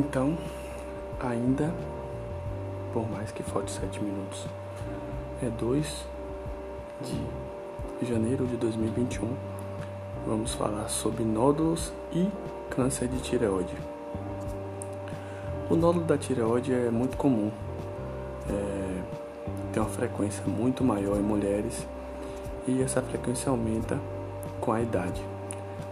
Então, 0.00 0.34
ainda, 1.20 1.74
por 2.90 3.06
mais 3.10 3.30
que 3.30 3.42
falte 3.42 3.70
7 3.70 4.02
minutos, 4.02 4.46
é 5.42 5.50
2 5.50 6.06
de 8.00 8.08
janeiro 8.08 8.46
de 8.46 8.56
2021. 8.56 9.28
Vamos 10.26 10.54
falar 10.54 10.88
sobre 10.88 11.22
nódulos 11.22 11.92
e 12.14 12.30
câncer 12.70 13.08
de 13.08 13.18
tireoide. 13.20 13.74
O 15.68 15.76
nódulo 15.76 16.06
da 16.06 16.16
tireoide 16.16 16.72
é 16.72 16.90
muito 16.90 17.18
comum, 17.18 17.50
é, 18.48 19.02
tem 19.70 19.82
uma 19.82 19.90
frequência 19.90 20.42
muito 20.46 20.82
maior 20.82 21.18
em 21.18 21.22
mulheres 21.22 21.86
e 22.66 22.80
essa 22.80 23.02
frequência 23.02 23.50
aumenta 23.50 24.00
com 24.62 24.72
a 24.72 24.80
idade. 24.80 25.22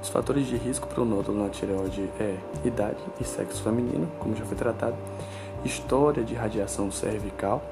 Os 0.03 0.09
fatores 0.09 0.47
de 0.47 0.57
risco 0.57 0.87
para 0.87 1.03
o 1.03 1.05
nódulo 1.05 1.43
na 1.43 1.49
tireoide 1.49 2.09
é 2.21 2.37
idade 2.65 3.03
e 3.21 3.25
sexo 3.25 3.63
feminino, 3.63 4.09
como 4.19 4.37
já 4.37 4.45
foi 4.45 4.57
tratado, 4.57 4.97
história 5.65 6.23
de 6.23 6.35
radiação 6.35 6.91
cervical 6.91 7.63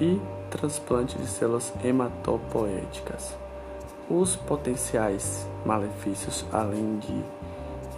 e 0.00 0.20
transplante 0.50 1.18
de 1.18 1.26
células 1.26 1.72
hematopoéticas. 1.82 3.36
Os 4.08 4.36
potenciais 4.36 5.46
malefícios, 5.64 6.44
além 6.52 6.98
de 6.98 7.24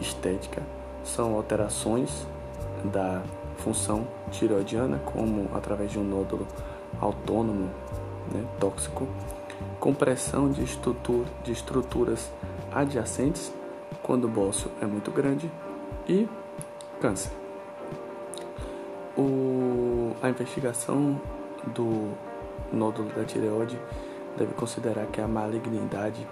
estética, 0.01 0.63
são 1.05 1.35
alterações 1.35 2.27
da 2.85 3.23
função 3.59 4.07
tireoidiana, 4.30 4.99
como 5.05 5.51
através 5.55 5.91
de 5.91 5.99
um 5.99 6.05
nódulo 6.05 6.47
autônomo 7.01 7.71
né, 8.33 8.45
tóxico, 8.59 9.07
compressão 9.79 10.51
de, 10.51 10.63
estrutura, 10.63 11.27
de 11.45 11.53
estruturas 11.53 12.30
adjacentes, 12.77 13.52
quando 14.02 14.27
o 14.27 14.29
bócio 14.29 14.71
é 14.82 14.87
muito 14.87 15.10
grande, 15.10 15.51
e 16.07 16.29
câncer. 17.01 17.32
O, 19.16 20.15
a 20.23 20.29
investigação 20.29 21.19
do 21.74 22.13
nódulo 22.71 23.09
da 23.10 23.24
tireoide 23.24 23.79
deve 24.37 24.52
considerar 24.52 25.07
que 25.07 25.21
a 25.21 25.27
malignidade 25.27 26.27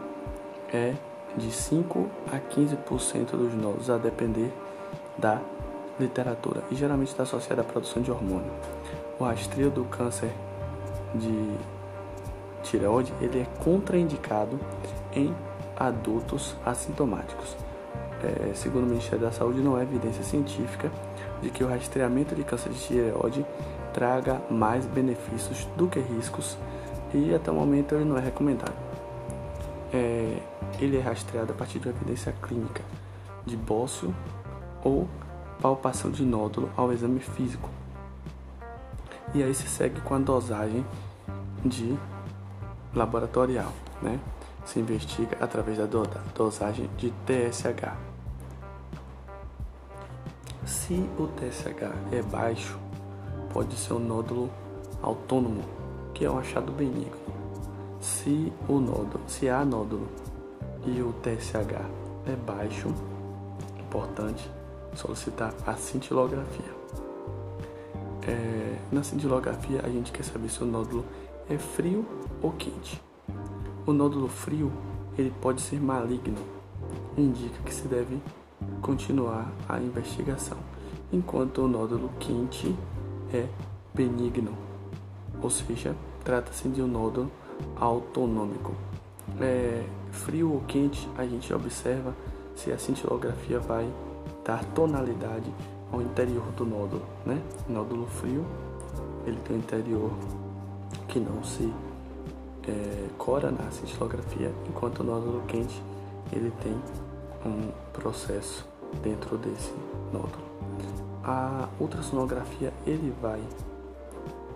é 0.73 0.95
de 1.35 1.51
5 1.51 2.09
a 2.31 2.39
15% 2.39 3.31
dos 3.31 3.55
nódulos, 3.55 3.89
a 3.89 3.97
depender 3.97 4.53
da 5.17 5.41
literatura, 5.99 6.63
e 6.71 6.75
geralmente 6.75 7.09
está 7.09 7.23
associada 7.23 7.63
à 7.63 7.65
produção 7.65 8.03
de 8.03 8.11
hormônio. 8.11 8.51
O 9.19 9.25
rastreio 9.25 9.71
do 9.71 9.85
câncer 9.85 10.31
de 11.15 11.57
tireoide 12.63 13.13
ele 13.21 13.41
é 13.41 13.47
contraindicado 13.63 14.59
em 15.13 15.35
adultos 15.77 16.55
assintomáticos. 16.65 17.57
É, 18.23 18.55
segundo 18.55 18.85
o 18.85 18.87
Ministério 18.87 19.21
da 19.21 19.33
Saúde, 19.33 19.61
não 19.61 19.77
há 19.77 19.83
evidência 19.83 20.23
científica 20.23 20.91
de 21.43 21.51
que 21.51 21.63
o 21.63 21.69
rastreamento 21.69 22.35
de 22.35 22.43
câncer 22.43 22.73
de 22.73 22.79
tireoide 22.79 23.45
traga 23.93 24.41
mais 24.51 24.87
benefícios 24.87 25.67
do 25.77 25.87
que 25.87 26.01
riscos 26.01 26.57
e 27.13 27.35
até 27.35 27.51
o 27.51 27.55
momento 27.55 27.95
ele 27.95 28.05
não 28.05 28.17
é 28.17 28.21
recomendado. 28.21 28.75
É, 29.93 30.39
ele 30.81 30.97
é 30.97 31.01
rastreado 31.01 31.53
a 31.53 31.55
partir 31.55 31.79
de 31.79 31.89
uma 31.89 31.95
evidência 31.95 32.35
clínica 32.43 32.83
de 33.47 33.57
bócio 33.57 34.15
ou 34.83 35.09
palpação 35.61 36.11
de 36.11 36.25
nódulo 36.25 36.71
ao 36.77 36.93
exame 36.93 37.21
físico. 37.21 37.71
E 39.35 39.43
aí 39.43 39.55
se 39.55 39.69
segue 39.69 40.01
com 40.01 40.15
a 40.15 40.19
dosagem 40.19 40.85
de 41.65 41.97
laboratorial, 42.95 43.73
né? 44.03 44.19
Se 44.65 44.81
investiga 44.81 45.37
através 45.41 45.79
da 45.79 45.87
dosagem 46.35 46.89
de 46.97 47.11
TSH. 47.27 47.93
Se 50.65 50.95
o 51.19 51.27
TSH 51.27 51.93
é 52.13 52.23
baixo, 52.23 52.79
pode 53.53 53.77
ser 53.77 53.93
um 53.93 53.99
nódulo 53.99 54.51
autônomo, 55.03 55.63
que 56.15 56.25
é 56.25 56.31
um 56.31 56.39
achado 56.39 56.73
benigno. 56.73 57.17
Se 58.01 58.53
o 58.69 58.81
nódulo, 58.81 59.21
se 59.27 59.49
há 59.49 59.65
nódulo 59.65 60.09
e 60.87 61.03
o 61.03 61.13
TSH 61.23 61.85
é 62.27 62.37
baixo, 62.37 62.89
importante 63.79 64.51
solicitar 64.95 65.55
a 65.67 65.75
cintilografia. 65.75 66.73
É, 68.27 68.79
na 68.91 69.03
cintilografia 69.03 69.81
a 69.85 69.89
gente 69.89 70.11
quer 70.11 70.25
saber 70.25 70.49
se 70.49 70.63
o 70.63 70.67
nódulo 70.67 71.05
é 71.49 71.59
frio 71.59 72.07
ou 72.43 72.53
quente. 72.53 73.04
O 73.87 73.93
nódulo 73.93 74.29
frio 74.29 74.73
ele 75.19 75.31
pode 75.43 75.61
ser 75.61 75.79
maligno, 75.79 76.39
indica 77.19 77.63
que 77.63 77.75
se 77.75 77.87
deve 77.87 78.19
continuar 78.81 79.53
a 79.69 79.79
investigação, 79.79 80.57
enquanto 81.13 81.59
o 81.63 81.69
nódulo 81.69 82.11
quente 82.19 82.75
é 83.31 83.47
benigno, 83.95 84.57
ou 85.43 85.51
seja, 85.51 85.95
trata-se 86.25 86.67
de 86.69 86.81
um 86.81 86.87
nódulo 86.87 87.31
autonômico. 87.77 88.73
É, 89.39 89.85
frio 90.11 90.53
ou 90.53 90.61
quente, 90.63 91.07
a 91.19 91.27
gente 91.27 91.53
observa 91.53 92.15
se 92.57 92.73
a 92.73 92.79
cintilografia 92.79 93.61
vai 93.61 93.87
dar 94.45 94.65
tonalidade 94.67 95.53
ao 95.93 96.01
interior 96.01 96.45
do 96.57 96.65
nódulo, 96.65 97.03
né? 97.27 97.39
nódulo 97.69 98.07
frio, 98.07 98.47
ele 99.27 99.39
tem 99.45 99.57
um 99.57 99.59
interior 99.59 100.11
que 101.07 101.21
não 101.21 101.45
se 101.45 101.71
é, 102.69 103.09
cora 103.19 103.51
na 103.51 103.71
cintilografia, 103.71 104.53
enquanto 104.69 105.01
o 105.01 105.05
nódulo 105.05 105.43
quente 105.47 105.83
ele 106.33 106.53
tem 106.63 106.75
um 107.45 107.71
processo 107.93 108.67
dentro 109.03 109.37
desse 109.37 109.73
nódulo. 110.13 110.45
A 111.23 111.69
ultrassonografia 111.81 112.73
ele 112.87 113.15
vai 113.21 113.43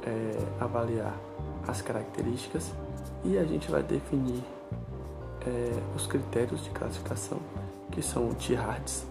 é, 0.04 0.38
avaliar 0.60 1.14
as 1.66 1.82
características 1.82 2.72
e 3.24 3.36
a 3.38 3.44
gente 3.44 3.70
vai 3.70 3.82
definir 3.82 4.42
é, 5.46 5.82
os 5.94 6.06
critérios 6.06 6.62
de 6.64 6.70
classificação 6.70 7.38
que 7.90 8.02
são 8.02 8.28
o 8.28 8.34
T-Hartz, 8.34 9.06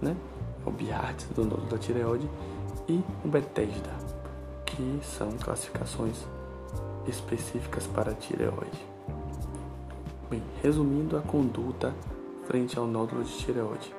né? 0.00 0.16
o 0.64 0.70
B-Hartz 0.70 1.26
do 1.34 1.44
nódulo 1.44 1.66
da 1.68 1.78
tireoide 1.78 2.28
e 2.88 3.02
o 3.24 3.28
Bethesda, 3.28 3.90
que 4.64 5.00
são 5.02 5.30
classificações 5.32 6.16
específicas 7.06 7.86
para 7.86 8.12
a 8.12 8.14
tireoide. 8.14 8.86
Bem, 10.30 10.42
resumindo 10.62 11.16
a 11.16 11.20
conduta 11.20 11.94
frente 12.46 12.78
ao 12.78 12.86
nódulo 12.86 13.22
de 13.24 13.32
tireoide, 13.36 13.94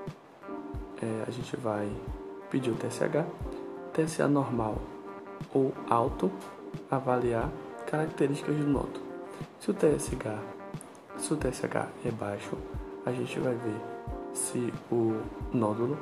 é, 1.01 1.23
a 1.27 1.31
gente 1.31 1.55
vai 1.57 1.89
pedir 2.49 2.71
o 2.71 2.75
TSH, 2.75 3.25
TSH 3.93 4.27
normal 4.29 4.77
ou 5.53 5.73
alto, 5.89 6.31
avaliar 6.89 7.49
características 7.85 8.55
do 8.55 8.67
nódulo. 8.67 9.05
Se 9.59 9.71
o 9.71 9.73
TSH, 9.73 10.39
se 11.17 11.33
o 11.33 11.37
TSH 11.37 11.87
é 12.05 12.11
baixo, 12.11 12.57
a 13.05 13.11
gente 13.11 13.39
vai 13.39 13.55
ver 13.55 13.81
se 14.33 14.73
o 14.91 15.21
nódulo 15.53 15.97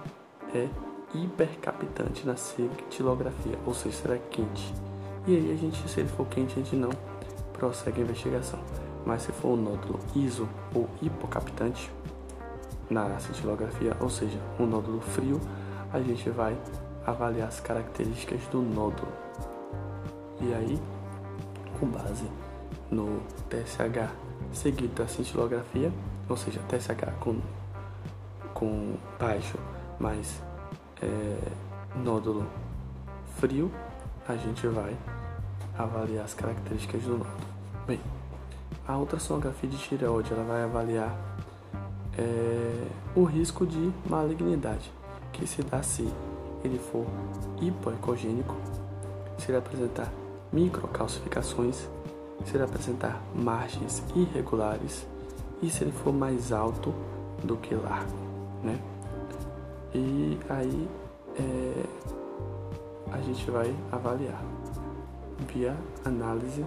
é 0.54 0.68
hipercapitante 1.14 2.26
na 2.26 2.36
cintilografia, 2.36 3.58
ou 3.66 3.74
seja, 3.74 3.96
será 3.96 4.18
quente. 4.18 4.74
E 5.26 5.36
aí 5.36 5.54
a 5.54 5.56
gente, 5.56 5.88
se 5.88 6.02
ele 6.02 6.10
for 6.10 6.28
quente, 6.28 6.60
a 6.60 6.64
gente 6.64 6.76
não 6.76 6.90
prossegue 7.54 8.02
a 8.02 8.04
investigação. 8.04 8.60
Mas 9.06 9.24
se 9.24 9.32
for 9.32 9.58
um 9.58 9.62
nódulo 9.62 10.00
iso 10.16 10.48
ou 10.74 10.90
hipocapitante 11.02 11.90
na 12.90 13.18
cintilografia, 13.20 13.96
ou 14.00 14.10
seja, 14.10 14.38
um 14.60 14.66
nódulo 14.66 15.00
frio, 15.02 15.40
a 15.92 16.00
gente 16.00 16.30
vai 16.30 16.58
avaliar 17.06 17.48
as 17.48 17.60
características 17.60 18.42
do 18.48 18.62
nódulo. 18.62 19.12
E 20.42 20.54
aí, 20.54 20.80
com 21.80 21.88
base 21.88 22.26
no 22.92 23.22
TSH 23.50 24.12
seguido 24.52 24.94
da 24.94 25.08
cintilografia, 25.08 25.92
ou 26.30 26.38
seja, 26.38 26.60
TSH 26.68 27.14
com, 27.20 27.40
com 28.54 28.96
baixo, 29.20 29.58
mas 30.00 30.42
é, 31.02 31.38
nódulo 31.96 32.46
frio, 33.38 33.72
a 34.28 34.36
gente 34.36 34.68
vai 34.68 34.96
avaliar 35.78 36.26
as 36.26 36.34
características 36.34 37.04
do 37.04 37.18
nódulo. 37.18 37.30
Bem, 37.88 38.00
a 38.88 38.98
ultrassonografia 38.98 39.70
de 39.70 39.78
tireoide 39.78 40.34
ela 40.34 40.44
vai 40.44 40.64
avaliar 40.64 41.16
é, 42.18 42.88
o 43.16 43.24
risco 43.24 43.66
de 43.66 43.92
malignidade 44.08 44.92
que 45.32 45.48
se 45.48 45.64
dá 45.64 45.82
se 45.82 46.08
ele 46.64 46.80
for 46.80 47.06
hipoecogênico, 47.62 48.56
se 49.38 49.52
ele 49.52 49.58
apresentar 49.58 50.12
microcalcificações, 50.52 51.88
se 52.46 52.56
ele 52.56 52.64
apresentar 52.64 53.22
margens 53.36 54.04
irregulares 54.16 55.08
e 55.62 55.70
se 55.70 55.84
ele 55.84 55.92
for 55.92 56.14
mais 56.14 56.52
alto 56.52 56.94
do 57.44 57.58
que 57.58 57.74
largo, 57.74 58.16
né? 58.64 58.80
E 59.94 60.38
aí 60.50 60.90
é, 61.38 61.84
a 63.12 63.22
gente 63.22 63.50
vai 63.50 63.74
avaliar 63.92 64.42
via 65.54 65.76
análise 66.04 66.66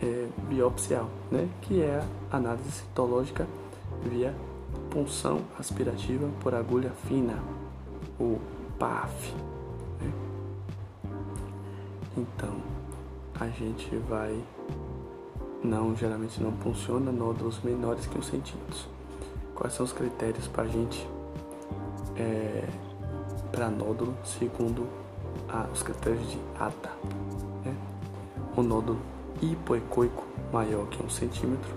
é, 0.00 0.28
biopsial, 0.48 1.08
né? 1.30 1.48
Que 1.62 1.82
é 1.82 2.02
a 2.30 2.36
análise 2.36 2.70
citológica 2.70 3.46
via 4.02 4.34
punção 4.90 5.42
aspirativa 5.58 6.28
por 6.40 6.54
agulha 6.54 6.90
fina, 7.06 7.38
o 8.18 8.38
PAF. 8.78 9.34
Né? 10.00 10.12
Então, 12.16 12.56
a 13.38 13.48
gente 13.48 13.94
vai. 14.08 14.38
Não, 15.62 15.94
geralmente 15.94 16.42
não 16.42 16.52
funciona 16.52 17.12
nódulos 17.12 17.60
menores 17.62 18.06
que 18.06 18.18
um 18.18 18.22
centímetro. 18.22 18.88
Quais 19.54 19.74
são 19.74 19.84
os 19.84 19.92
critérios 19.92 20.48
para 20.48 20.64
a 20.64 20.68
gente. 20.68 21.06
É, 22.16 22.68
para 23.52 23.68
nódulo, 23.68 24.14
segundo 24.24 24.86
a, 25.48 25.66
os 25.72 25.82
critérios 25.82 26.30
de 26.30 26.38
ATA? 26.58 26.90
Né? 27.64 27.74
O 28.56 28.62
nódulo 28.62 29.00
hipoecoico 29.40 30.24
maior 30.52 30.86
que 30.86 31.04
um 31.04 31.08
centímetro, 31.08 31.70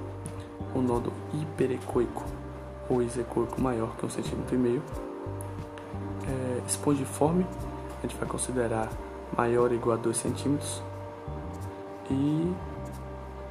o 0.74 0.82
nódulo 0.82 1.16
hiperecoico 1.34 2.24
ou 2.90 3.02
isecoico 3.02 3.62
maior 3.62 3.96
que 3.98 4.06
um 4.06 4.10
centímetro 4.10 4.56
e 4.56 4.58
meio, 4.58 4.84
é, 6.28 6.62
espongiforme, 6.68 7.46
a 8.00 8.02
gente 8.02 8.18
vai 8.18 8.28
considerar 8.28 8.90
maior 9.36 9.70
ou 9.70 9.76
igual 9.76 9.98
a 9.98 10.00
2 10.00 10.16
centímetros, 10.16 10.82
e 12.10 12.54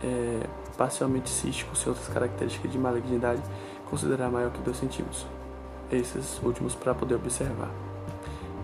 é, 0.03 0.47
parcialmente 0.77 1.31
cístico, 1.31 1.75
sem 1.77 1.89
outras 1.89 2.09
características 2.09 2.71
de 2.71 2.79
malignidade, 2.79 3.43
considerar 3.89 4.31
maior 4.31 4.51
que 4.51 4.61
2 4.61 4.77
centímetros. 4.77 5.27
Esses 5.91 6.41
últimos 6.43 6.75
para 6.75 6.95
poder 6.95 7.17
observar. 7.17 7.71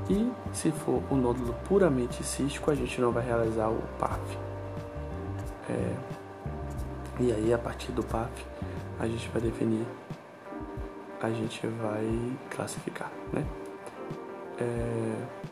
E 0.08 0.32
se 0.52 0.70
for 0.72 1.02
um 1.10 1.16
nódulo 1.16 1.54
puramente 1.68 2.24
cístico, 2.24 2.70
a 2.70 2.74
gente 2.74 2.98
não 3.00 3.12
vai 3.12 3.24
realizar 3.24 3.68
o 3.68 3.82
PAF. 3.98 4.38
É, 5.68 5.94
e 7.20 7.32
aí, 7.32 7.52
a 7.52 7.58
partir 7.58 7.92
do 7.92 8.02
PAF, 8.02 8.46
a 8.98 9.06
gente 9.06 9.28
vai 9.28 9.42
definir, 9.42 9.84
a 11.20 11.30
gente 11.30 11.66
vai 11.66 12.36
classificar, 12.50 13.10
né? 13.32 13.44
É, 14.58 15.48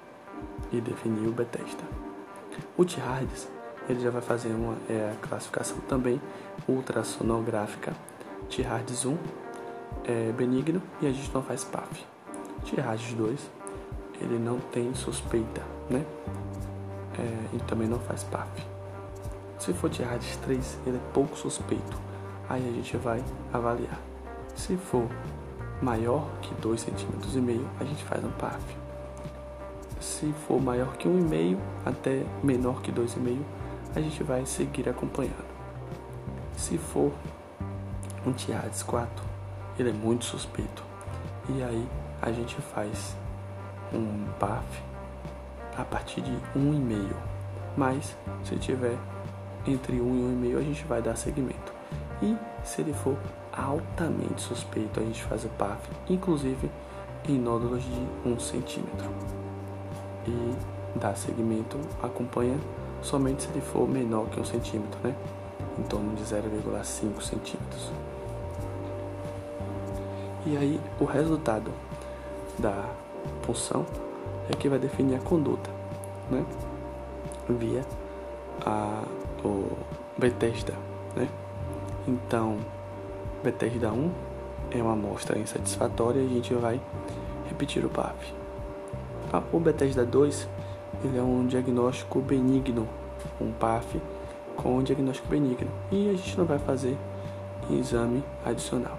e 0.72 0.80
definir 0.80 1.28
o 1.28 1.32
Bethesda. 1.32 1.84
O 2.78 2.84
T-Hards, 2.84 3.48
ele 3.88 4.00
já 4.00 4.10
vai 4.10 4.22
fazer 4.22 4.48
uma 4.48 4.76
é, 4.88 5.14
classificação 5.20 5.78
também 5.88 6.20
ultrassonográfica. 6.66 7.92
T-Hards 8.48 9.04
1 9.04 9.16
é 10.04 10.32
benigno 10.32 10.82
e 11.00 11.06
a 11.06 11.12
gente 11.12 11.32
não 11.34 11.42
faz 11.42 11.62
PAF. 11.62 12.04
T-Hards 12.64 13.12
2, 13.12 13.50
ele 14.20 14.38
não 14.38 14.58
tem 14.58 14.94
suspeita, 14.94 15.62
né? 15.88 16.04
É, 17.18 17.56
e 17.56 17.58
também 17.60 17.88
não 17.88 17.98
faz 17.98 18.24
PAF. 18.24 18.66
Se 19.58 19.72
for 19.72 19.88
de 19.88 20.02
Hades 20.02 20.36
3, 20.38 20.78
ele 20.86 20.96
é 20.96 21.00
pouco 21.12 21.36
suspeito. 21.36 21.98
Aí 22.48 22.68
a 22.68 22.72
gente 22.72 22.96
vai 22.96 23.22
avaliar. 23.52 23.98
Se 24.54 24.76
for 24.76 25.08
maior 25.82 26.26
que 26.40 26.54
2,5 26.56 26.92
cm, 27.32 27.64
a 27.80 27.84
gente 27.84 28.04
faz 28.04 28.24
um 28.24 28.30
PAF. 28.32 28.62
Se 30.00 30.32
for 30.46 30.60
maior 30.60 30.96
que 30.96 31.08
1,5 31.08 31.58
até 31.84 32.24
menor 32.42 32.82
que 32.82 32.92
2,5, 32.92 33.40
a 33.94 34.00
gente 34.00 34.22
vai 34.22 34.44
seguir 34.44 34.88
acompanhando. 34.88 35.44
Se 36.56 36.78
for 36.78 37.12
um 38.26 38.32
Tiades 38.32 38.82
4, 38.82 39.24
ele 39.78 39.90
é 39.90 39.92
muito 39.92 40.24
suspeito. 40.24 40.84
E 41.48 41.62
aí 41.62 41.88
a 42.20 42.30
gente 42.30 42.56
faz 42.56 43.16
um 43.92 44.26
PAF 44.38 44.64
a 45.76 45.84
partir 45.84 46.20
de 46.22 46.32
1,5. 46.56 47.14
Mas 47.76 48.16
se 48.44 48.56
tiver 48.56 48.96
entre 49.66 50.00
1 50.00 50.04
e 50.04 50.50
1,5 50.50 50.58
a 50.58 50.62
gente 50.62 50.84
vai 50.84 51.02
dar 51.02 51.16
seguimento. 51.16 51.72
E 52.22 52.36
se 52.64 52.80
ele 52.80 52.92
for 52.92 53.16
altamente 53.52 54.40
suspeito, 54.40 55.00
a 55.00 55.02
gente 55.02 55.22
faz 55.24 55.44
o 55.44 55.48
PAF, 55.50 55.88
inclusive 56.08 56.70
em 57.28 57.38
nódulos 57.38 57.82
de 57.82 58.28
1 58.28 58.38
centímetro. 58.38 59.10
E 60.26 60.54
dá 60.98 61.14
seguimento, 61.14 61.78
acompanha 62.02 62.58
somente 63.02 63.42
se 63.42 63.50
ele 63.50 63.60
for 63.60 63.88
menor 63.88 64.28
que 64.28 64.40
1 64.40 64.44
centímetro, 64.44 64.98
né? 65.02 65.14
Em 65.78 65.82
torno 65.82 66.14
de 66.14 66.22
0,5 66.22 67.20
centímetros. 67.22 67.92
E 70.46 70.56
aí 70.56 70.80
o 70.98 71.04
resultado 71.04 71.70
da 72.58 72.84
punção 73.46 73.86
é 74.50 74.56
que 74.56 74.68
vai 74.68 74.78
definir 74.78 75.16
a 75.16 75.20
conduta, 75.20 75.70
né? 76.30 76.44
Via 77.48 77.84
a 78.64 79.02
o 79.44 79.76
Bethesda, 80.18 80.74
né? 81.14 81.28
Então, 82.06 82.58
Bethesda 83.42 83.92
1 83.92 84.10
é 84.72 84.82
uma 84.82 84.92
amostra 84.92 85.38
insatisfatória 85.38 86.20
e 86.20 86.26
a 86.26 86.28
gente 86.28 86.54
vai 86.54 86.80
repetir 87.48 87.84
o 87.84 87.88
PAF. 87.88 88.34
Ah, 89.32 89.42
o 89.52 89.60
Bethesda 89.60 90.04
2 90.04 90.48
ele 91.04 91.18
é 91.18 91.22
um 91.22 91.46
diagnóstico 91.46 92.20
benigno, 92.20 92.88
um 93.40 93.52
PAF 93.52 94.00
com 94.56 94.78
um 94.78 94.82
diagnóstico 94.82 95.28
benigno 95.28 95.70
e 95.90 96.08
a 96.08 96.12
gente 96.12 96.36
não 96.38 96.44
vai 96.44 96.58
fazer 96.58 96.96
exame 97.70 98.24
adicional. 98.44 98.98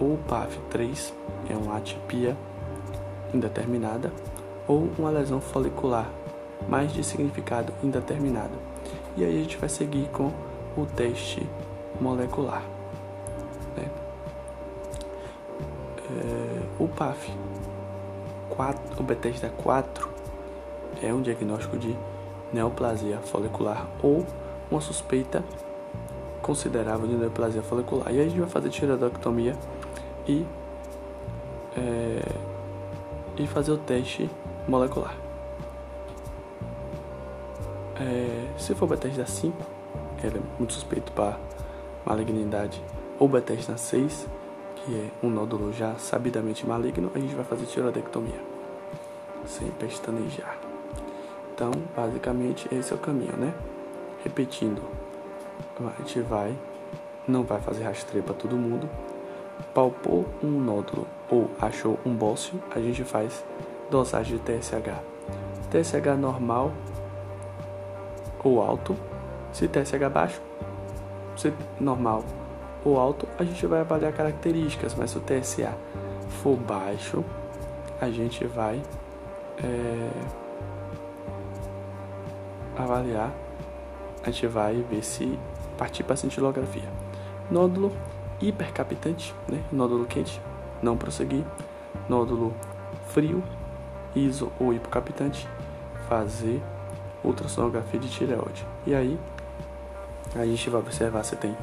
O 0.00 0.18
PAF 0.28 0.58
3 0.70 1.14
é 1.50 1.56
uma 1.56 1.76
atipia 1.76 2.36
indeterminada 3.34 4.12
ou 4.66 4.88
uma 4.98 5.10
lesão 5.10 5.40
folicular, 5.40 6.08
mais 6.68 6.92
de 6.92 7.04
significado 7.04 7.72
indeterminado 7.82 8.74
e 9.16 9.24
aí 9.24 9.38
a 9.38 9.42
gente 9.42 9.56
vai 9.56 9.68
seguir 9.68 10.08
com 10.08 10.32
o 10.76 10.86
teste 10.86 11.46
molecular. 12.00 12.62
Né? 13.76 13.88
É, 16.10 16.62
o 16.82 16.88
PAF 16.88 17.32
4, 18.50 19.00
o 19.00 19.02
Bethesda 19.04 19.50
4 19.56 20.08
é 21.00 21.14
um 21.14 21.22
diagnóstico 21.22 21.78
de 21.78 21.96
neoplasia 22.52 23.18
folicular 23.18 23.86
ou 24.02 24.26
uma 24.68 24.80
suspeita 24.80 25.44
considerável 26.42 27.06
de 27.06 27.14
neoplasia 27.14 27.62
folicular. 27.62 28.12
E 28.12 28.18
aí 28.18 28.26
a 28.26 28.28
gente 28.28 28.40
vai 28.40 28.48
fazer 28.48 28.68
tiroidectomia 28.68 29.56
e, 30.26 30.44
é, 31.76 32.20
e 33.36 33.46
fazer 33.46 33.72
o 33.72 33.78
teste 33.78 34.30
molecular. 34.68 35.14
É, 38.00 38.48
se 38.58 38.74
for 38.74 38.88
Bethesda 38.88 39.26
5, 39.26 39.56
ela 40.22 40.36
é 40.36 40.40
muito 40.58 40.72
suspeito 40.72 41.12
para 41.12 41.38
malignidade, 42.04 42.82
ou 43.18 43.28
Bethesda 43.28 43.76
6, 43.76 44.26
que 44.76 44.94
é 44.94 45.26
um 45.26 45.30
nódulo 45.30 45.72
já 45.72 45.94
sabidamente 45.96 46.66
maligno, 46.66 47.10
a 47.14 47.18
gente 47.18 47.34
vai 47.34 47.44
fazer 47.44 47.66
tiroidectomia, 47.66 48.40
sem 49.46 49.70
pestanejar. 49.72 50.58
Então, 51.54 51.70
basicamente, 51.94 52.68
esse 52.74 52.92
é 52.92 52.96
o 52.96 52.98
caminho, 52.98 53.36
né? 53.36 53.54
Repetindo, 54.24 54.82
a 55.78 56.02
gente 56.02 56.20
vai, 56.20 56.56
não 57.28 57.44
vai 57.44 57.60
fazer 57.60 57.84
rastreio 57.84 58.24
para 58.24 58.34
todo 58.34 58.56
mundo, 58.56 58.88
palpou 59.72 60.26
um 60.42 60.50
nódulo 60.50 61.06
ou 61.30 61.50
achou 61.60 61.98
um 62.04 62.14
bócio, 62.14 62.62
a 62.74 62.80
gente 62.80 63.04
faz 63.04 63.44
dosagem 63.90 64.36
de 64.36 64.42
TSH. 64.42 64.90
TSH 65.70 66.16
normal 66.18 66.72
ou 68.42 68.62
alto. 68.62 68.96
Se 69.52 69.68
TSH 69.68 70.08
baixo, 70.12 70.40
se 71.36 71.52
normal 71.80 72.24
ou 72.84 72.98
alto, 72.98 73.26
a 73.38 73.44
gente 73.44 73.66
vai 73.66 73.80
avaliar 73.80 74.12
características, 74.12 74.94
mas 74.94 75.10
se 75.10 75.18
o 75.18 75.20
TSA 75.20 75.72
for 76.28 76.56
baixo, 76.56 77.24
a 78.00 78.10
gente 78.10 78.44
vai 78.46 78.82
é, 79.62 80.10
avaliar, 82.76 83.32
a 84.22 84.30
gente 84.30 84.46
vai 84.46 84.84
ver 84.90 85.02
se 85.02 85.38
partir 85.78 86.02
para 86.02 86.16
cintilografia. 86.16 86.88
Nódulo 87.50 87.92
hipercapitante, 88.40 89.34
né? 89.48 89.62
nódulo 89.72 90.04
quente, 90.06 90.40
não 90.84 90.96
prosseguir. 90.96 91.44
Nódulo 92.08 92.52
frio, 93.08 93.42
iso 94.14 94.52
ou 94.60 94.72
hipocapitante, 94.72 95.48
fazer 96.08 96.62
ultrassonografia 97.24 97.98
de 97.98 98.08
tireoide. 98.08 98.66
E 98.86 98.94
aí 98.94 99.18
a 100.34 100.44
gente 100.44 100.68
vai 100.68 100.80
observar 100.80 101.24
se 101.24 101.36
tem 101.36 101.56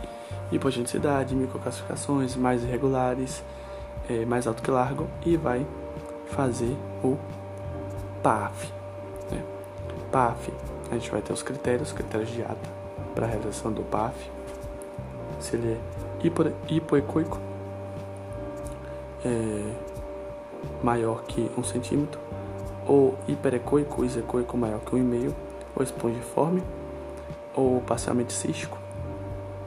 hipogenicidade, 0.51 1.35
microcalcificações 1.35 2.35
mais 2.35 2.63
irregulares, 2.63 3.43
é, 4.09 4.25
mais 4.25 4.47
alto 4.47 4.61
que 4.63 4.71
largo 4.71 5.07
e 5.25 5.37
vai 5.37 5.65
fazer 6.27 6.75
o 7.03 7.17
PAF. 8.23 8.71
Né? 9.29 9.43
PAF, 10.11 10.51
a 10.89 10.95
gente 10.95 11.11
vai 11.11 11.21
ter 11.21 11.33
os 11.33 11.43
critérios, 11.43 11.91
critérios 11.91 12.29
de 12.29 12.41
ata 12.41 12.69
para 13.13 13.25
a 13.25 13.29
realização 13.29 13.71
do 13.71 13.83
PAF. 13.83 14.29
Se 15.39 15.55
ele 15.55 15.73
é 15.73 16.25
hipo, 16.25 16.43
hipoecoico, 16.69 17.39
é, 19.25 19.73
maior 20.83 21.23
que 21.23 21.49
um 21.57 21.63
centímetro, 21.63 22.19
ou 22.87 23.17
hiperecoico, 23.27 24.03
isecoico 24.03 24.57
maior 24.57 24.79
que 24.79 24.95
um 24.95 24.97
e 24.97 25.01
meio, 25.01 25.35
ou 25.75 25.83
espongiforme 25.83 26.63
ou 27.55 27.81
parcialmente 27.81 28.33
cístico. 28.33 28.77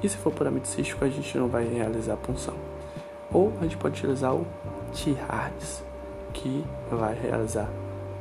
E 0.03 0.09
se 0.09 0.17
for 0.17 0.33
puramente 0.33 0.69
cístico, 0.69 1.05
a 1.05 1.09
gente 1.09 1.37
não 1.39 1.49
vai 1.49 1.67
realizar 1.67 2.17
punção. 2.17 2.55
Ou 3.33 3.53
a 3.61 3.63
gente 3.63 3.77
pode 3.77 3.99
utilizar 3.99 4.35
o 4.35 4.47
T-Hards, 4.93 5.83
que 6.33 6.65
vai 6.91 7.15
realizar 7.15 7.69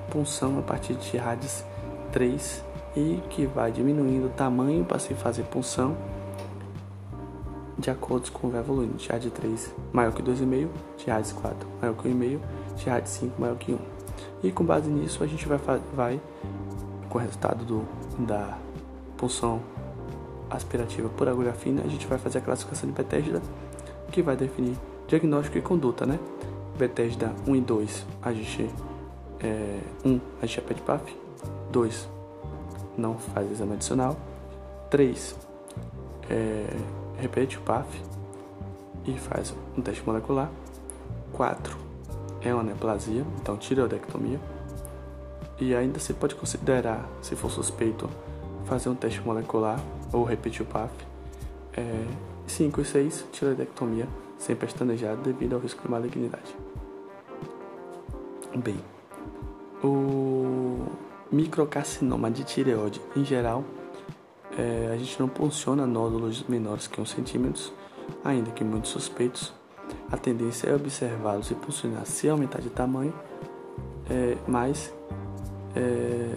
punção 0.10 0.60
a 0.60 0.62
partir 0.62 0.94
de 0.94 1.10
TIRADS 1.10 1.66
3 2.12 2.64
e 2.96 3.22
que 3.30 3.46
vai 3.46 3.72
diminuindo 3.72 4.28
o 4.28 4.30
tamanho 4.30 4.86
para 4.86 5.00
se 5.00 5.14
fazer 5.14 5.44
punção 5.44 5.98
de 7.84 7.90
acordo 7.90 8.32
com 8.32 8.48
o 8.48 8.58
evoluindo. 8.58 8.96
TIRAD 8.96 9.30
3 9.30 9.76
maior 9.92 10.14
que 10.14 10.24
2,5, 10.24 10.70
TIRAD 10.98 11.34
4 11.34 11.68
maior 11.82 11.96
que 11.96 12.08
1,5, 12.08 12.40
TIRAD 12.78 13.10
5 13.10 13.42
maior 13.42 13.58
que 13.58 13.74
1. 13.74 13.80
E 14.42 14.52
com 14.52 14.64
base 14.64 14.90
nisso 14.90 15.22
a 15.22 15.28
gente 15.28 15.46
vai, 15.46 15.60
vai 15.94 16.22
com 17.10 17.18
o 17.18 17.22
resultado 17.22 17.66
do, 17.66 17.86
da 18.26 18.58
punção 19.18 19.62
aspirativa 20.50 21.10
por 21.10 21.28
agulha 21.28 21.52
fina, 21.52 21.82
a 21.84 21.88
gente 21.88 22.08
vai 22.08 22.18
fazer 22.18 22.38
a 22.38 22.42
classificação 22.42 22.90
de 22.90 22.96
Bethesda, 22.96 23.42
que 24.12 24.22
vai 24.22 24.38
definir 24.38 24.78
diagnóstico 25.08 25.58
e 25.58 25.62
conduta, 25.62 26.06
né? 26.06 26.20
Bethesda 26.78 27.34
1 27.46 27.56
e 27.56 27.62
2, 27.62 28.06
a 28.22 28.32
gente 28.32 28.70
é, 29.42 29.80
1, 30.06 30.22
a 30.42 30.46
gente 30.46 30.62
pede 30.62 30.82
PAF, 30.82 31.18
2, 31.72 32.10
não 32.98 33.18
faz 33.18 33.52
exame 33.52 33.74
adicional, 33.74 34.16
3, 34.90 35.36
é, 36.30 36.68
repete 37.18 37.58
o 37.58 37.62
PAF 37.62 37.88
e 39.06 39.18
faz 39.18 39.54
um 39.78 39.82
teste 39.82 40.04
molecular, 40.06 40.50
4, 41.34 41.78
é 42.42 42.54
uma 42.54 42.64
neoplasia, 42.64 43.26
então 43.42 43.58
tireoidectomia, 43.58 44.40
e 45.60 45.76
ainda 45.76 46.00
se 46.00 46.14
pode 46.14 46.36
considerar, 46.36 47.08
se 47.22 47.36
for 47.36 47.50
suspeito, 47.50 48.10
fazer 48.66 48.90
um 48.90 48.96
teste 48.96 49.22
molecular 49.22 49.80
ou 50.12 50.24
repetir 50.24 50.62
o 50.62 50.66
PAF. 50.66 50.92
5 52.48 52.80
é, 52.80 52.84
e 52.84 52.86
6, 52.86 53.26
tiroidectomia 53.32 54.08
sem 54.38 54.56
pestanejar 54.56 55.16
devido 55.18 55.54
ao 55.54 55.60
risco 55.60 55.82
de 55.82 55.90
malignidade. 55.90 56.56
Bem, 58.56 58.78
o 59.84 60.86
microcarcinoma 61.32 62.30
de 62.30 62.44
tireoide 62.44 63.02
em 63.16 63.26
geral, 63.26 63.64
é, 64.58 64.92
a 64.94 64.98
gente 64.98 65.20
não 65.20 65.28
funciona 65.28 65.86
nódulos 65.86 66.44
menores 66.48 66.88
que 66.88 67.00
1 67.00 67.06
centímetro, 67.06 67.72
ainda 68.24 68.52
que 68.52 68.64
muito 68.64 68.88
suspeitos. 68.88 69.54
A 70.12 70.18
tendência 70.18 70.68
é 70.68 70.76
observá-los 70.76 71.52
e 71.52 71.56
funcionar 71.56 72.06
se 72.06 72.30
aumentar 72.30 72.62
de 72.62 72.70
tamanho, 72.70 73.14
é, 74.10 74.38
mas 74.48 74.94
é, 75.76 76.36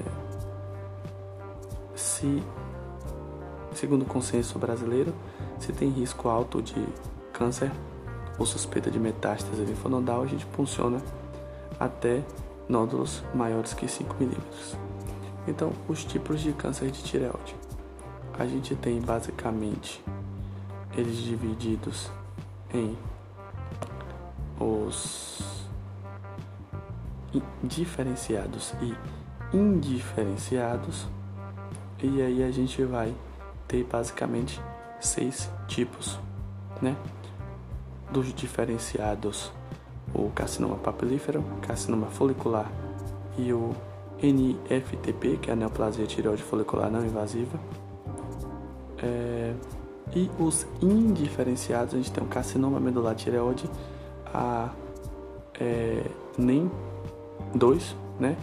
se, 1.94 2.42
segundo 3.74 4.02
o 4.02 4.06
consenso 4.06 4.58
brasileiro, 4.58 5.14
se 5.58 5.72
tem 5.72 5.90
risco 5.90 6.28
alto 6.28 6.62
de 6.62 6.86
câncer 7.32 7.70
ou 8.38 8.46
suspeita 8.46 8.90
de 8.90 8.98
metástase 8.98 9.62
linfonodal, 9.62 10.22
a 10.22 10.26
gente 10.26 10.44
funciona 10.46 11.00
até 11.78 12.22
nódulos 12.68 13.22
maiores 13.34 13.74
que 13.74 13.86
5 13.86 14.14
milímetros. 14.18 14.76
Então, 15.46 15.70
os 15.88 16.04
tipos 16.04 16.40
de 16.40 16.52
câncer 16.52 16.90
de 16.90 17.02
tireoide. 17.02 17.65
A 18.38 18.46
gente 18.46 18.74
tem 18.76 19.00
basicamente 19.00 20.04
eles 20.96 21.16
divididos 21.16 22.10
em 22.72 22.96
os 24.58 25.66
diferenciados 27.62 28.74
e 28.80 28.94
indiferenciados. 29.56 31.06
E 32.02 32.20
aí 32.20 32.42
a 32.42 32.50
gente 32.50 32.82
vai 32.84 33.14
ter 33.66 33.84
basicamente 33.84 34.60
seis 35.00 35.50
tipos, 35.66 36.18
né? 36.80 36.96
Dos 38.10 38.32
diferenciados, 38.34 39.52
o 40.14 40.30
carcinoma 40.30 40.76
papilífero, 40.76 41.42
carcinoma 41.62 42.06
folicular 42.06 42.70
e 43.36 43.52
o 43.52 43.74
NFTP, 44.22 45.38
que 45.38 45.50
é 45.50 45.52
a 45.52 45.56
neoplasia 45.56 46.06
tireoide 46.06 46.42
folicular 46.42 46.90
não 46.90 47.04
invasiva. 47.04 47.58
É, 49.06 49.54
e 50.14 50.30
os 50.38 50.66
indiferenciados, 50.82 51.94
a 51.94 51.96
gente 51.96 52.10
tem 52.10 52.22
o 52.22 52.26
carcinoma 52.26 52.80
medular 52.80 53.14
tireoide, 53.14 53.68
a 54.32 54.70
é, 55.60 56.04
NEM 56.36 56.70
2, 57.54 57.96
né? 58.18 58.36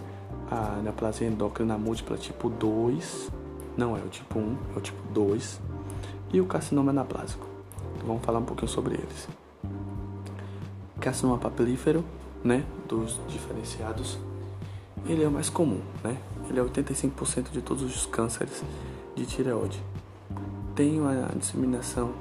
A 0.49 0.79
neoplasia 0.83 1.27
endócrina 1.27 1.77
múltipla 1.77 2.17
tipo 2.17 2.49
2, 2.49 3.31
não 3.75 3.97
é 3.97 3.99
o 3.99 4.07
tipo 4.07 4.39
1, 4.39 4.57
é 4.75 4.77
o 4.77 4.81
tipo 4.81 5.01
2, 5.13 5.59
e 6.31 6.41
o 6.41 6.45
carcinoma 6.45 6.91
anaplásico. 6.91 7.47
Vamos 8.05 8.23
falar 8.23 8.39
um 8.39 8.45
pouquinho 8.45 8.69
sobre 8.69 8.95
eles. 8.95 9.27
Carcinoma 10.99 11.37
papilífero, 11.37 12.03
né, 12.43 12.65
dos 12.87 13.19
diferenciados, 13.27 14.17
ele 15.05 15.23
é 15.23 15.27
o 15.27 15.31
mais 15.31 15.49
comum, 15.49 15.81
né? 16.03 16.17
Ele 16.49 16.59
é 16.59 16.63
85% 16.63 17.51
de 17.51 17.61
todos 17.61 17.83
os 17.83 18.05
cânceres 18.05 18.63
de 19.15 19.25
tireoide. 19.25 19.81
Tem 20.75 20.99
uma 20.99 21.29
disseminação 21.37 22.13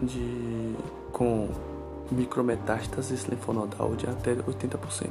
de 0.00 0.74
com 1.12 1.48
micrometástases 2.10 3.24
linfonodal 3.24 3.94
de 3.94 4.06
até 4.08 4.34
80%. 4.34 5.10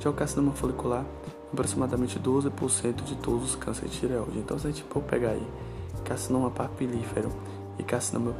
Já 0.00 0.10
o 0.10 0.12
carcinoma 0.12 0.52
folicular, 0.52 1.04
aproximadamente 1.52 2.18
12% 2.18 3.02
de 3.04 3.16
todos 3.16 3.50
os 3.50 3.54
cânceres 3.56 3.92
de 3.92 4.00
tireoide. 4.00 4.38
Então, 4.38 4.58
se 4.58 4.66
a 4.66 4.70
gente 4.70 4.82
for 4.84 5.02
pegar 5.02 5.30
aí 5.30 5.46
carcinoma 6.04 6.50
papilífero 6.50 7.30
e 7.78 7.82
carcinoma 7.82 8.34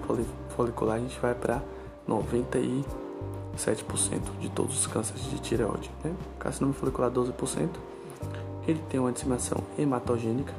folicular, 0.57 0.97
a 0.97 1.01
gente 1.01 1.19
vai 1.21 1.35
para 1.35 1.63
97% 2.09 2.85
de 4.41 4.49
todos 4.51 4.81
os 4.81 4.87
cânceres 4.87 5.23
de 5.31 5.39
tireoide. 5.39 5.91
Né? 6.03 6.15
Carcinoma 6.39 6.75
folicular, 6.75 7.11
12%. 7.11 7.69
Ele 8.67 8.81
tem 8.91 9.01
uma 9.01 9.13
disseminação 9.13 9.59
hematogênica 9.79 10.53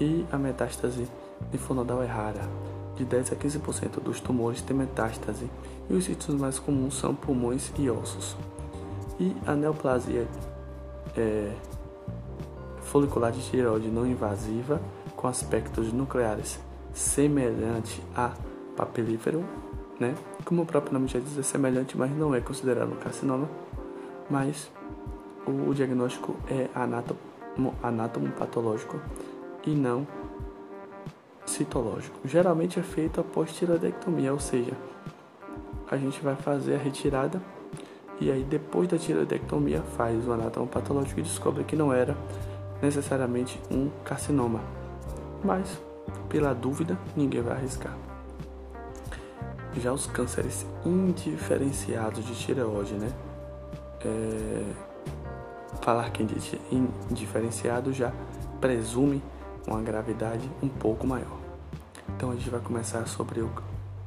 e 0.00 0.26
a 0.32 0.38
metástase 0.38 1.06
linfonodal 1.52 2.02
é 2.02 2.06
rara. 2.06 2.48
De 2.96 3.04
10 3.04 3.32
a 3.32 3.36
15% 3.36 4.00
dos 4.00 4.20
tumores 4.20 4.62
têm 4.62 4.76
metástase 4.76 5.50
e 5.90 5.94
os 5.94 6.04
sítios 6.04 6.40
mais 6.40 6.58
comuns 6.58 6.94
são 6.94 7.14
pulmões 7.14 7.72
e 7.76 7.90
ossos. 7.90 8.36
E 9.18 9.34
a 9.46 9.54
neoplasia 9.54 10.28
é, 11.16 11.52
folicular 12.82 13.32
de 13.32 13.40
tireoide 13.42 13.88
não 13.88 14.06
invasiva 14.06 14.80
com 15.16 15.26
aspectos 15.26 15.92
nucleares 15.92 16.60
semelhante 16.92 18.00
a 18.14 18.32
papilífero, 18.76 19.44
né? 19.98 20.14
Como 20.44 20.62
o 20.62 20.66
próprio 20.66 20.92
nome 20.92 21.08
já 21.08 21.18
diz, 21.18 21.36
é 21.38 21.42
semelhante, 21.42 21.96
mas 21.96 22.10
não 22.16 22.34
é 22.34 22.40
considerado 22.40 22.92
um 22.92 22.96
carcinoma. 22.96 23.48
Mas 24.30 24.70
o 25.46 25.74
diagnóstico 25.74 26.36
é 26.48 26.68
anátomo, 26.74 27.18
anátomo 27.82 28.30
patológico 28.32 29.00
e 29.66 29.70
não 29.70 30.06
citológico. 31.46 32.18
Geralmente 32.24 32.78
é 32.78 32.82
feito 32.82 33.20
após 33.20 33.52
tiroidectomia, 33.52 34.32
ou 34.32 34.40
seja, 34.40 34.72
a 35.90 35.96
gente 35.96 36.20
vai 36.22 36.34
fazer 36.36 36.74
a 36.74 36.78
retirada 36.78 37.40
e 38.20 38.30
aí 38.30 38.44
depois 38.44 38.88
da 38.88 38.96
tiroidectomia 38.96 39.82
faz 39.96 40.26
o 40.26 40.32
anátomo 40.32 40.66
patológico 40.66 41.20
e 41.20 41.22
descobre 41.22 41.64
que 41.64 41.76
não 41.76 41.92
era 41.92 42.16
necessariamente 42.80 43.60
um 43.70 43.90
carcinoma. 44.04 44.60
Mas, 45.42 45.80
pela 46.28 46.54
dúvida, 46.54 46.98
ninguém 47.16 47.42
vai 47.42 47.54
arriscar. 47.54 47.96
Já 49.76 49.92
os 49.92 50.06
cânceres 50.06 50.64
indiferenciados 50.84 52.24
de 52.24 52.34
tireoide, 52.34 52.94
né? 52.94 53.12
É... 54.04 54.62
Falar 55.82 56.10
que 56.10 56.22
é 56.22 56.26
indiferenciado 57.10 57.92
já 57.92 58.12
presume 58.60 59.20
uma 59.66 59.80
gravidade 59.82 60.50
um 60.62 60.68
pouco 60.68 61.06
maior. 61.06 61.38
Então 62.16 62.30
a 62.30 62.34
gente 62.34 62.50
vai 62.50 62.60
começar 62.60 63.06
sobre 63.06 63.40
o 63.40 63.50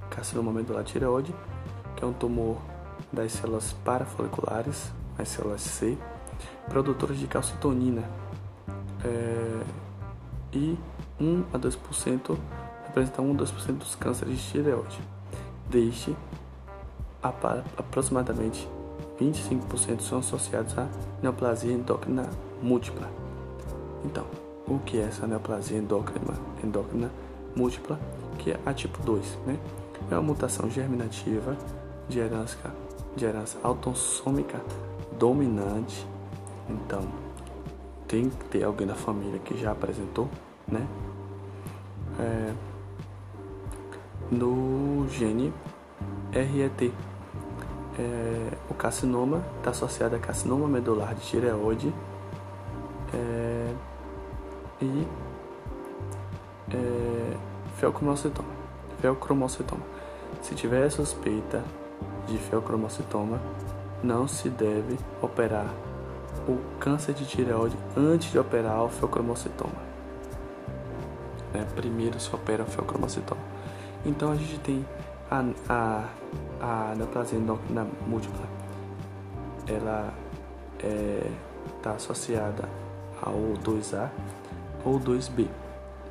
carcinoma 0.10 0.52
medular 0.52 0.84
tireoide, 0.84 1.34
que 1.96 2.04
é 2.04 2.08
um 2.08 2.14
tumor 2.14 2.58
das 3.12 3.32
células 3.32 3.74
parafoliculares, 3.84 4.92
as 5.18 5.28
células 5.30 5.62
C, 5.62 5.98
produtoras 6.70 7.18
de 7.18 7.28
calcitonina, 7.28 8.04
é, 9.04 9.64
e 10.54 10.78
1 11.20 11.44
a 11.54 11.60
2% 11.60 12.38
representa 12.86 13.22
1 13.22 13.32
a 13.32 13.36
2% 13.36 13.78
dos 13.78 13.96
cânceres 13.96 14.38
de 14.38 14.52
tireoide. 14.52 15.00
Deste, 15.70 16.16
aproximadamente 17.78 18.68
25% 19.20 20.02
são 20.02 20.20
associados 20.20 20.78
à 20.78 20.88
neoplasia 21.22 21.74
endócrina 21.74 22.30
múltipla. 22.62 23.10
Então, 24.06 24.26
o 24.68 24.80
que 24.80 24.98
é 24.98 25.04
essa 25.04 25.26
neoplasia 25.26 25.78
endócrina, 25.78 26.34
endócrina 26.64 27.12
múltipla? 27.56 28.00
Que 28.38 28.52
é 28.52 28.60
a 28.66 28.74
tipo 28.74 29.02
2, 29.02 29.38
né? 29.46 29.58
É 30.12 30.14
uma 30.16 30.22
mutação 30.22 30.70
germinativa 30.70 31.58
de 32.08 32.20
herança, 32.20 32.58
de 33.16 33.26
herança 33.26 33.58
autossômica 33.64 34.62
dominante. 35.18 36.06
Então, 36.70 37.02
tem 38.08 38.30
que 38.30 38.46
ter 38.46 38.64
alguém 38.64 38.86
da 38.86 38.96
família 38.96 39.40
que 39.40 39.58
já 39.58 39.72
apresentou, 39.72 40.30
né? 40.68 40.86
É, 42.20 42.54
no 44.32 45.08
gene 45.10 45.54
RET. 46.32 46.92
é, 47.98 48.50
o 48.70 48.74
carcinoma 48.74 49.44
está 49.58 49.72
associado 49.72 50.16
a 50.16 50.20
carcinoma 50.20 50.68
medular 50.68 51.16
de 51.16 51.22
tireoide 51.22 51.94
é, 53.14 53.47
e 54.82 55.08
é, 56.74 57.38
feocromocitoma. 57.78 58.50
feocromocitoma. 59.02 59.84
Se 60.42 60.56
tiver 60.56 60.90
suspeita 60.90 61.64
de 62.28 62.38
feocromocitoma, 62.38 63.40
não 64.04 64.28
se 64.28 64.50
deve 64.50 64.98
operar 65.22 65.74
o 66.48 66.60
câncer 66.80 67.14
de 67.14 67.26
tireoide 67.26 67.78
antes 67.96 68.32
de 68.32 68.40
operar 68.40 68.84
o 68.84 68.90
feocromocitoma. 68.90 69.88
Né? 71.54 71.66
Primeiro 71.76 72.20
se 72.20 72.34
opera 72.34 72.64
o 72.64 72.66
feocromocitoma. 72.66 73.42
Então 74.06 74.32
a 74.32 74.36
gente 74.36 74.60
tem 74.60 74.86
a, 75.30 75.44
a, 75.70 76.10
a 76.62 76.96
neoplasia 76.96 77.38
endócrina 77.38 77.88
múltipla. 78.06 78.46
Ela 79.68 80.14
está 80.78 80.88
é, 80.88 81.32
tá 81.82 81.92
associada 81.92 82.70
ao 83.22 83.34
2A 83.64 84.10
ou 84.88 85.00
2B, 85.00 85.48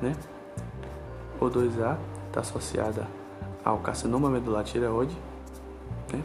né? 0.01 0.15
O 1.39 1.45
2A 1.45 1.97
está 2.27 2.41
associada 2.41 3.07
ao 3.65 3.79
carcinoma 3.79 4.29
medular 4.29 4.63
tireoide, 4.63 5.17
né? 6.13 6.21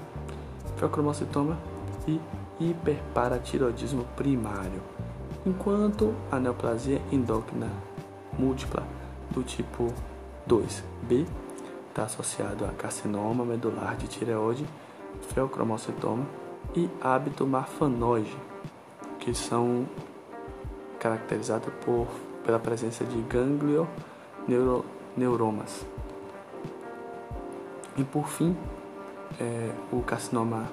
e 2.06 2.20
hiperparatiroidismo 2.60 4.04
primário, 4.16 4.82
enquanto 5.46 6.14
a 6.30 6.38
neoplasia 6.38 7.00
endócrina 7.10 7.70
múltipla 8.38 8.82
do 9.30 9.42
tipo 9.42 9.92
2B 10.48 11.26
está 11.88 12.04
associado 12.04 12.64
a 12.64 12.68
carcinoma 12.68 13.44
medular 13.44 13.96
de 13.96 14.08
tireoide, 14.08 14.66
feocromocitoma 15.34 16.26
e 16.74 16.90
hábito 17.00 17.46
marfanoide, 17.46 18.36
que 19.18 19.34
são 19.34 19.86
caracterizados 20.98 21.72
por, 21.84 22.06
pela 22.44 22.58
presença 22.58 23.04
de 23.04 23.20
gânglio 23.22 23.88
neuro, 24.46 24.84
neuromas. 25.16 25.84
E 27.96 28.04
por 28.04 28.28
fim, 28.28 28.56
é, 29.40 29.70
o 29.92 30.00
carcinoma 30.02 30.70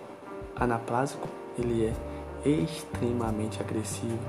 anaplásico 0.56 1.28
ele 1.58 1.86
é 1.86 2.50
extremamente 2.50 3.62
agressivo, 3.62 4.20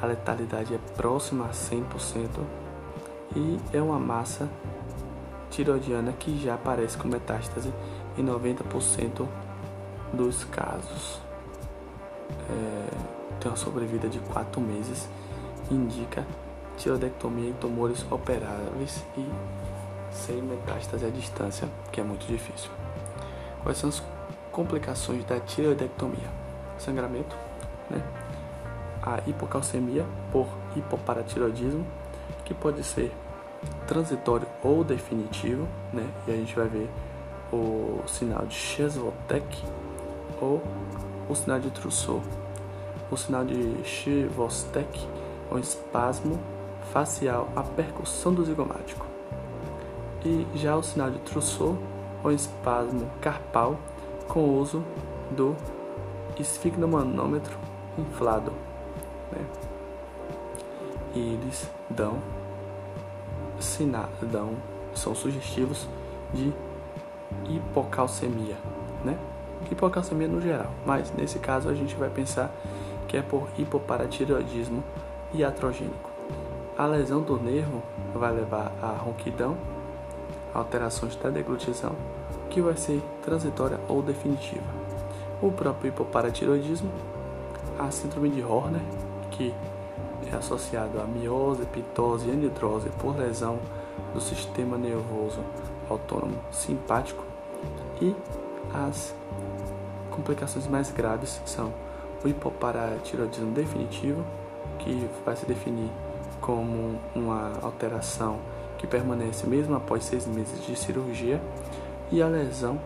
a 0.00 0.06
letalidade 0.06 0.74
é 0.74 0.78
próxima 0.96 1.46
a 1.46 1.50
100% 1.50 2.28
e 3.36 3.58
é 3.72 3.82
uma 3.82 3.98
massa 3.98 4.48
tiroidiana 5.50 6.12
que 6.12 6.38
já 6.42 6.54
aparece 6.54 6.96
com 6.96 7.08
metástase 7.08 7.72
em 8.16 8.24
90% 8.24 9.26
dos 10.12 10.44
casos. 10.44 11.20
É, 12.50 12.86
tem 13.40 13.50
uma 13.50 13.56
sobrevida 13.56 14.08
de 14.08 14.18
4 14.20 14.60
meses, 14.60 15.08
indica 15.70 16.26
tiroidectomia 16.76 17.50
em 17.50 17.54
tumores 17.54 18.04
operáveis 18.10 19.04
e 19.16 19.26
sem 20.10 20.40
metástase 20.42 21.04
à 21.04 21.10
distância, 21.10 21.68
que 21.90 22.00
é 22.00 22.04
muito 22.04 22.26
difícil. 22.26 22.70
Quais 23.62 23.78
são 23.78 23.88
as 23.88 24.02
complicações 24.52 25.24
da 25.24 25.40
tiroidectomia? 25.40 26.28
Sangramento, 26.78 27.36
né? 27.90 28.02
a 29.02 29.20
hipocalcemia 29.26 30.06
por 30.32 30.46
hipoparatiroidismo, 30.74 31.86
que 32.44 32.54
pode 32.54 32.82
ser 32.82 33.12
transitório 33.86 34.46
ou 34.62 34.82
definitivo, 34.82 35.68
né? 35.92 36.08
E 36.26 36.32
a 36.32 36.34
gente 36.34 36.54
vai 36.54 36.68
ver 36.68 36.88
o 37.52 38.00
sinal 38.06 38.46
de 38.46 38.54
Chesvotek 38.54 39.62
ou 40.40 40.62
o 41.28 41.34
sinal 41.34 41.60
de 41.60 41.70
Trousseau. 41.70 42.22
O 43.10 43.16
sinal 43.16 43.44
de 43.44 43.84
Chesvotek 43.84 45.06
é 45.50 45.54
um 45.54 45.58
espasmo 45.58 46.40
facial, 46.94 47.48
a 47.56 47.62
percussão 47.62 48.32
do 48.32 48.44
zigomático. 48.44 49.04
E 50.24 50.46
já 50.54 50.76
o 50.76 50.82
sinal 50.82 51.10
de 51.10 51.18
Trousseau 51.18 51.76
é 52.22 52.28
um 52.28 52.30
espasmo 52.30 53.10
carpal 53.20 53.76
com 54.28 54.44
o 54.44 54.58
uso 54.60 54.84
do 55.32 55.56
esfigmomanômetro 56.38 57.58
inflado. 57.98 58.52
Né? 59.32 59.44
E 61.16 61.34
eles 61.34 61.68
dão 61.90 62.18
sinadão 63.58 64.54
são 64.94 65.14
sugestivos 65.14 65.88
de 66.32 66.52
hipocalcemia, 67.48 68.56
né? 69.04 69.18
Hipocalcemia 69.70 70.28
no 70.28 70.40
geral, 70.40 70.70
mas 70.86 71.12
nesse 71.12 71.38
caso 71.38 71.68
a 71.68 71.74
gente 71.74 71.96
vai 71.96 72.10
pensar 72.10 72.52
que 73.08 73.16
é 73.16 73.22
por 73.22 73.48
hipoparatiroidismo 73.58 74.84
iatrogênico. 75.32 76.13
A 76.76 76.86
lesão 76.86 77.22
do 77.22 77.36
nervo 77.36 77.80
vai 78.12 78.32
levar 78.32 78.72
a 78.82 78.88
ronquidão, 78.88 79.56
alterações 80.52 81.14
da 81.14 81.30
deglutição, 81.30 81.92
que 82.50 82.60
vai 82.60 82.76
ser 82.76 83.00
transitória 83.22 83.78
ou 83.88 84.02
definitiva. 84.02 84.66
O 85.40 85.52
próprio 85.52 85.90
hipoparatiroidismo, 85.90 86.90
a 87.78 87.92
síndrome 87.92 88.28
de 88.28 88.42
Horner, 88.42 88.82
que 89.30 89.54
é 90.32 90.34
associado 90.34 91.00
a 91.00 91.04
miose, 91.04 91.64
pitose 91.66 92.28
e 92.28 92.32
anidrose 92.32 92.88
por 92.98 93.16
lesão 93.16 93.60
do 94.12 94.20
sistema 94.20 94.76
nervoso 94.76 95.38
autônomo 95.88 96.38
simpático 96.50 97.24
e 98.00 98.16
as 98.72 99.14
complicações 100.10 100.66
mais 100.66 100.90
graves 100.90 101.40
são 101.46 101.72
o 102.24 102.28
hipoparatiroidismo 102.28 103.52
definitivo, 103.52 104.24
que 104.80 105.08
vai 105.24 105.36
se 105.36 105.46
definir 105.46 105.88
como 106.44 107.00
uma 107.14 107.52
alteração 107.62 108.38
que 108.76 108.86
permanece 108.86 109.46
mesmo 109.46 109.76
após 109.76 110.04
seis 110.04 110.26
meses 110.26 110.62
de 110.66 110.76
cirurgia, 110.76 111.40
e 112.12 112.20
a 112.20 112.28
lesão 112.28 112.78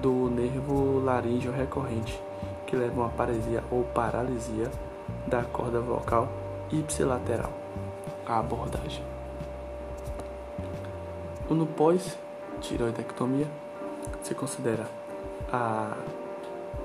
do 0.00 0.30
nervo 0.30 0.98
laríngeo 1.04 1.52
recorrente, 1.52 2.18
que 2.66 2.74
leva 2.74 3.02
a 3.02 3.04
uma 3.04 3.10
paresia 3.10 3.62
ou 3.70 3.84
paralisia 3.84 4.70
da 5.26 5.44
corda 5.44 5.80
vocal 5.80 6.28
ipsilateral. 6.72 7.50
A 8.26 8.38
abordagem. 8.38 9.04
No 11.50 11.66
pós-tiroidectomia, 11.66 13.46
se 14.22 14.34
considera 14.34 14.86
a 15.52 15.94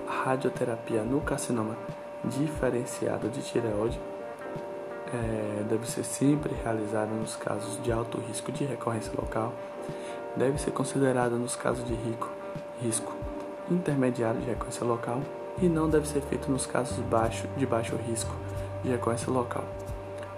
radioterapia 0.05 1.03
no 1.03 1.21
carcinoma 1.21 1.77
diferenciado 2.25 3.29
de 3.29 3.41
tireoide. 3.41 4.12
É, 5.13 5.63
deve 5.69 5.87
ser 5.87 6.03
sempre 6.03 6.55
realizada 6.63 7.11
nos 7.13 7.35
casos 7.35 7.81
de 7.83 7.91
alto 7.91 8.19
risco 8.19 8.51
de 8.51 8.65
recorrência 8.65 9.11
local. 9.15 9.53
Deve 10.35 10.59
ser 10.59 10.71
considerada 10.71 11.35
nos 11.35 11.55
casos 11.55 11.85
de 11.85 11.93
rico, 11.93 12.31
risco 12.81 13.13
intermediário 13.69 14.41
de 14.41 14.47
recorrência 14.47 14.85
local 14.85 15.21
e 15.61 15.69
não 15.69 15.87
deve 15.87 16.07
ser 16.07 16.21
feito 16.21 16.51
nos 16.51 16.65
casos 16.65 16.97
baixo, 17.05 17.47
de 17.55 17.65
baixo 17.65 17.95
risco 17.95 18.33
de 18.83 18.89
recorrência 18.89 19.31
local. 19.31 19.63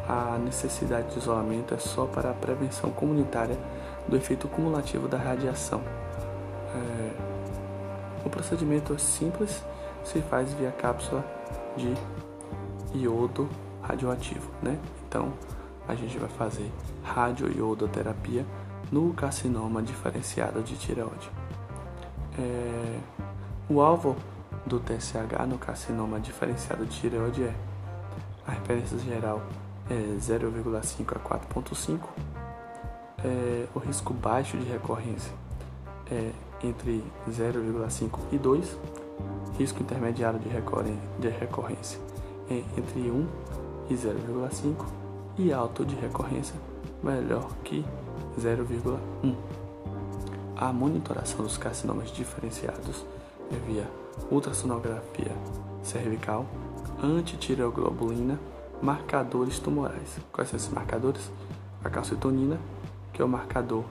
A 0.08 0.38
necessidade 0.38 1.10
de 1.14 1.20
isolamento 1.20 1.74
é 1.74 1.78
só 1.78 2.06
para 2.06 2.32
a 2.32 2.34
prevenção 2.34 2.92
comunitária 2.92 3.58
do 4.08 4.16
efeito 4.16 4.48
cumulativo 4.48 5.08
da 5.08 5.18
radiação. 5.18 5.82
É, 6.76 7.12
o 8.26 8.30
procedimento 8.30 8.94
é 8.94 8.98
simples, 8.98 9.64
se 10.04 10.22
faz 10.22 10.54
via 10.54 10.72
cápsula 10.72 11.24
de 11.76 11.94
iodo 12.94 13.50
radioativo, 13.88 14.50
né? 14.62 14.80
Então, 15.08 15.34
a 15.88 15.96
gente 15.96 16.18
vai 16.18 16.30
fazer 16.30 16.72
radioiodoterapia 17.04 18.46
no 18.92 19.14
carcinoma 19.14 19.82
diferenciado 19.82 20.62
de 20.62 20.76
tireoide. 20.76 21.30
É, 22.38 23.00
o 23.70 23.82
alvo 23.82 24.16
do 24.66 24.80
TSH 24.80 25.48
no 25.48 25.58
carcinoma 25.58 26.20
diferenciado 26.20 26.86
de 26.86 27.00
tireoide 27.00 27.44
é 27.44 27.56
a 28.48 28.52
referência 28.52 28.98
geral 29.00 29.42
é 29.90 30.18
0,5 30.20 31.16
a 31.16 31.20
4,5. 31.20 32.00
É, 33.24 33.66
o 33.74 33.80
risco 33.80 34.14
baixo 34.14 34.58
de 34.58 34.66
recorrência 34.66 35.32
é 36.12 36.32
entre 36.64 37.04
0,5 37.28 38.20
e 38.32 38.38
2. 38.38 38.78
Risco 39.58 39.82
intermediário 39.82 40.40
de, 40.40 40.50
de 40.50 41.30
recorrência 41.30 42.00
é 42.50 42.58
entre 42.78 43.00
1 43.00 43.28
e 43.90 43.94
0,5. 43.94 44.86
E 45.38 45.52
alto 45.52 45.86
de 45.86 45.96
recorrência 45.96 46.56
melhor 47.04 47.50
que 47.64 47.86
0,1. 48.40 49.36
A 50.56 50.72
monitoração 50.72 51.44
dos 51.44 51.58
carcinomas 51.58 52.10
diferenciados 52.12 53.06
é 53.52 53.56
via 53.68 53.90
ultrassonografia 54.32 55.32
cervical, 55.84 56.46
antitireoglobulina 57.04 58.40
marcadores 58.82 59.60
tumorais. 59.60 60.18
Quais 60.32 60.50
são 60.50 60.58
esses 60.58 60.72
marcadores? 60.72 61.32
A 61.84 61.90
calcitonina, 61.90 62.60
que 63.14 63.22
é 63.22 63.26
o 63.26 63.28
marcador 63.28 63.84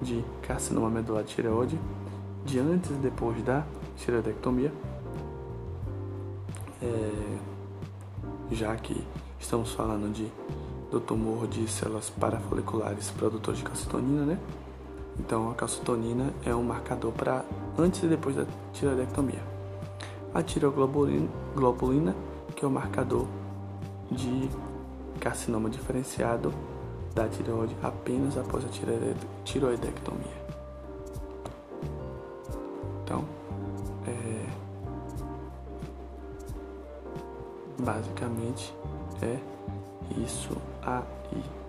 de 0.00 0.24
carcinoma 0.42 0.88
medular 0.88 1.24
tireoide, 1.24 1.78
de 2.44 2.58
antes 2.58 2.90
e 2.90 2.94
depois 2.94 3.42
da 3.42 3.64
tireoidectomia, 3.96 4.72
é, 6.82 7.38
já 8.50 8.74
que 8.76 9.04
estamos 9.40 9.72
falando 9.72 10.12
de, 10.12 10.30
do 10.90 11.00
tumor 11.00 11.48
de 11.48 11.66
células 11.66 12.10
parafoliculares 12.10 13.10
produtores 13.10 13.58
de 13.58 13.64
calcitonina, 13.64 14.24
né? 14.24 14.38
Então 15.18 15.50
a 15.50 15.54
calcitonina 15.54 16.32
é 16.44 16.54
um 16.54 16.62
marcador 16.62 17.12
para 17.12 17.44
antes 17.78 18.02
e 18.02 18.06
depois 18.06 18.36
da 18.36 18.46
tireoidectomia. 18.72 19.42
A 20.32 20.42
tireoglobulina, 20.42 22.14
que 22.54 22.64
é 22.64 22.68
o 22.68 22.70
marcador 22.70 23.26
de 24.10 24.48
carcinoma 25.18 25.68
diferenciado 25.68 26.52
da 27.14 27.28
tireoide 27.28 27.74
apenas 27.82 28.38
após 28.38 28.64
a 28.64 28.68
tireoidectomia. 29.44 30.40
Então, 33.02 33.24
é, 34.06 34.46
basicamente 37.82 38.72
é 39.22 39.38
isso 40.18 40.56
aí. 40.82 41.59